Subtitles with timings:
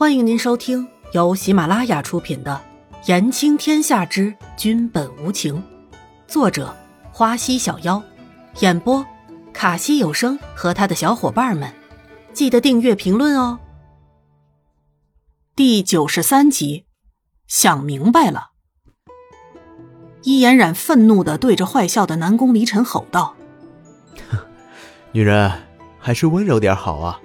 [0.00, 2.58] 欢迎您收听由喜马拉雅出品的
[3.06, 5.56] 《言情天下之君本无情》，
[6.26, 6.74] 作者
[7.12, 8.02] 花溪小妖，
[8.60, 9.04] 演播
[9.52, 11.70] 卡西有声和他的小伙伴们。
[12.32, 13.58] 记得订阅、评论哦。
[15.54, 16.86] 第九十三集，
[17.46, 18.52] 想明白了。
[20.22, 23.36] 伊嫣染愤怒的对着坏笑的南宫离尘吼道
[25.12, 25.52] ：“女人
[25.98, 27.20] 还是温柔点好啊！”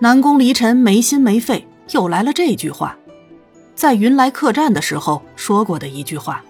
[0.00, 1.66] 南宫离尘没心没肺。
[1.92, 2.96] 又来了这句话，
[3.74, 6.42] 在云来客栈的时候说过的一句话。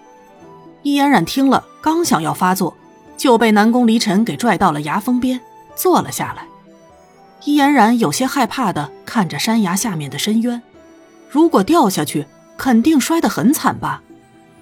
[0.83, 2.75] 易嫣然听了，刚想要发作，
[3.17, 5.39] 就被南宫离尘给拽到了崖峰边，
[5.75, 6.45] 坐了下来。
[7.43, 10.61] 易嫣然有些害怕的看着山崖下面的深渊，
[11.29, 12.25] 如果掉下去，
[12.57, 14.01] 肯定摔得很惨吧？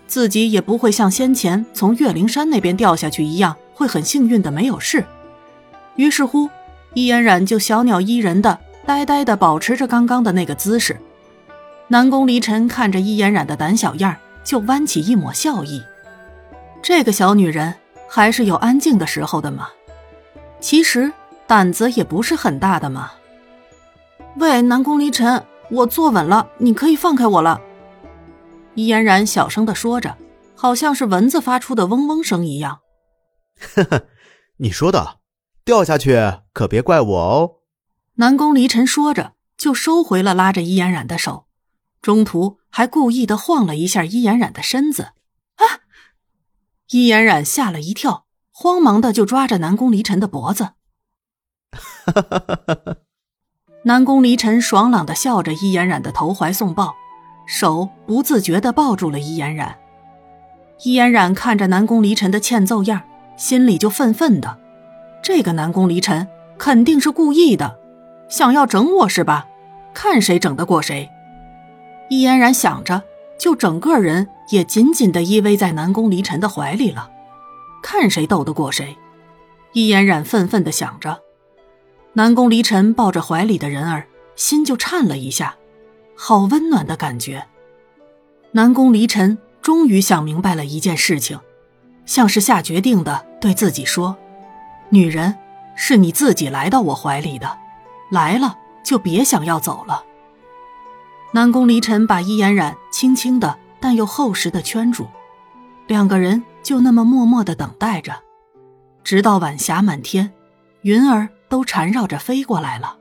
[0.07, 5.05] 自己也不会像先前从岳灵山那边掉下去一样，会很幸运的没有事。
[5.95, 6.49] 于是乎，
[6.93, 8.59] 易嫣然就小鸟依人的。
[8.89, 10.99] 呆呆的保持着刚刚的那个姿势，
[11.89, 15.83] 南宫离尘看着易嫣然的胆小样就弯起一抹笑意。
[16.81, 17.71] 这个小女人
[18.09, 19.69] 还是有安静的时候的嘛。
[20.59, 21.13] 其实
[21.45, 23.11] 胆子也不是很大的嘛。
[24.37, 27.61] 喂，南宫离尘，我坐稳了，你可以放开我了。
[28.73, 30.17] 易嫣然小声的说着，
[30.55, 32.79] 好像是蚊子发出的嗡嗡声一样。
[33.75, 34.07] 呵呵，
[34.57, 35.17] 你说的，
[35.63, 36.17] 掉下去
[36.53, 37.58] 可别怪我哦。
[38.19, 41.45] 南宫离尘说着，就收回了拉着伊嫣然的手，
[42.01, 45.13] 中途还故意的晃了一下伊嫣然的身子。
[45.55, 45.87] 啊！
[46.91, 50.71] 伊嫣然吓了一跳，慌忙的就抓着南宫离尘的脖子。
[53.85, 56.95] 南宫离尘爽朗的笑着，伊嫣然的投怀送抱，
[57.47, 59.79] 手不自觉的抱住了伊嫣然。
[60.83, 63.01] 伊嫣然看着南宫离尘的欠揍样，
[63.37, 64.59] 心里就愤愤的，
[65.23, 66.27] 这个南宫离尘
[66.57, 67.78] 肯定是故意的。
[68.29, 69.47] 想要整我是吧？
[69.93, 71.09] 看谁整得过谁。
[72.09, 73.01] 易嫣然想着，
[73.39, 77.09] 就整个人也紧紧的依偎在南宫离尘的怀里了，
[77.81, 78.95] 看谁斗得过谁。
[79.73, 81.19] 易嫣然愤愤的想着，
[82.13, 85.55] 南宫离尘抱着怀里的人儿，心就颤了一下，
[86.15, 87.47] 好温暖的感觉。
[88.51, 91.39] 南宫离尘终于想明白了一件事情，
[92.05, 94.17] 像是下决定的对自己说
[94.89, 95.35] ：“女人，
[95.75, 97.57] 是你自己来到我怀里的。”
[98.09, 100.03] 来了就别想要走了。
[101.31, 105.07] 南宫离尘把伊嫣然轻轻的但又厚实的圈住，
[105.87, 108.23] 两个人就那么默默的等待着，
[109.03, 110.31] 直到晚霞满天，
[110.81, 112.97] 云儿都缠绕着飞过来了。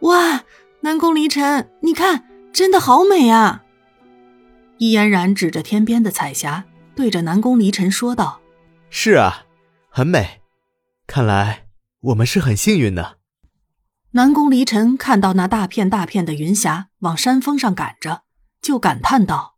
[0.00, 0.42] 哇，
[0.80, 3.64] 南宫离尘，你看，真的好美啊！
[4.78, 6.64] 伊嫣然指着天边的彩霞，
[6.96, 8.40] 对着南宫离尘说道
[8.90, 9.44] ：“是啊，
[9.88, 10.40] 很美，
[11.06, 11.66] 看来
[12.00, 13.18] 我们是很幸运的。”
[14.12, 18.24] 南宫离尘看到那大片大片的云霞往山峰上赶着，
[18.60, 19.56] 就感叹道：“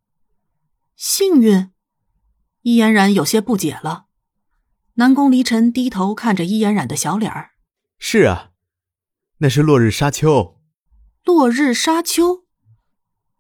[0.95, 1.71] 幸运。”
[2.61, 4.09] 伊嫣然有些不解了。
[4.97, 7.53] 南宫离尘低头看着伊嫣然的小脸儿
[7.99, 8.51] ：“是啊，
[9.39, 10.61] 那是落日沙丘。
[11.25, 12.45] ”“落日沙丘。”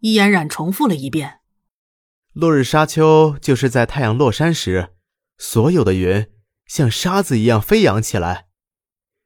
[0.00, 1.40] 伊嫣然重复了一遍。
[2.32, 4.94] “落日沙丘就是在太阳落山时，
[5.36, 6.30] 所有的云
[6.64, 8.46] 像沙子一样飞扬起来，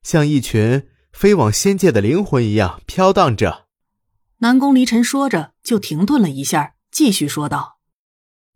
[0.02, 3.68] 像一群……”飞往仙界的灵魂一样飘荡着。
[4.40, 7.78] 南宫离尘说着，就停顿了一下，继续说道：“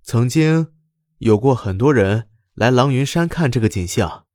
[0.04, 0.70] 曾经
[1.20, 4.26] 有过很多人来狼云山看这个景象，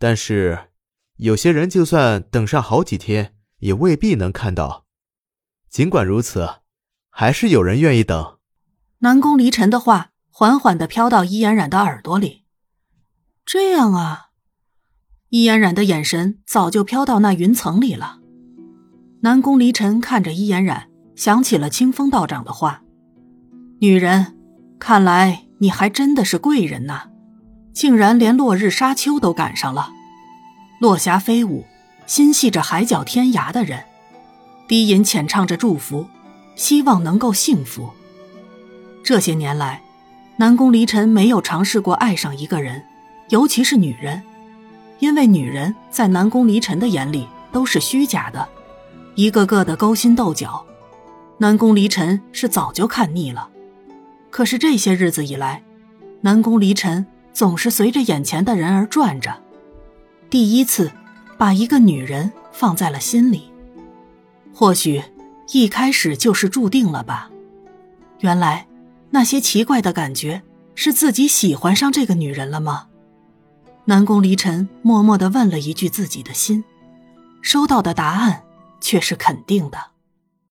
[0.00, 0.72] 但是
[1.18, 4.86] 有些人就算等上好几天，也未必能看到。
[5.70, 6.62] 尽管如此，
[7.08, 8.40] 还是有人愿意等。”
[8.98, 12.46] 南宫离尘的话缓缓的飘到伊嫣然的耳朵里。
[13.46, 14.23] 这样啊。
[15.34, 18.18] 易嫣然的眼神早就飘到那云层里了。
[19.22, 20.84] 南宫离尘看着易嫣然，
[21.16, 22.84] 想起了清风道长的话
[23.82, 24.38] ：“女人，
[24.78, 27.08] 看来你还真的是贵人呐，
[27.72, 29.90] 竟然连落日沙丘都赶上了。
[30.80, 31.64] 落霞飞舞，
[32.06, 33.82] 心系着海角天涯的人，
[34.68, 36.06] 低吟浅唱着祝福，
[36.54, 37.90] 希望能够幸福。
[39.02, 39.82] 这些年来，
[40.36, 42.84] 南宫离尘没有尝试过爱上一个人，
[43.30, 44.22] 尤其是女人。”
[44.98, 48.48] 因为女人在南宫离尘的眼里都是虚假的，
[49.14, 50.64] 一个个的勾心斗角，
[51.38, 53.48] 南宫离尘是早就看腻了。
[54.30, 55.62] 可是这些日子以来，
[56.20, 59.42] 南宫离尘总是随着眼前的人而转着，
[60.30, 60.90] 第一次
[61.36, 63.50] 把一个女人放在了心里。
[64.52, 65.02] 或许
[65.52, 67.30] 一开始就是注定了吧。
[68.20, 68.66] 原来
[69.10, 70.42] 那些奇怪的感觉
[70.74, 72.86] 是自己喜欢上这个女人了吗？
[73.86, 76.64] 南宫离尘默默地问了一句自己的心，
[77.42, 78.42] 收到的答案
[78.80, 79.78] 却是肯定的。